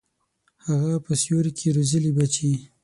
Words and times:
هغه 0.65 0.91
په 1.05 1.13
سیوري 1.21 1.51
کي 1.59 1.67
روزلي 1.77 2.11
بچي 2.17 2.51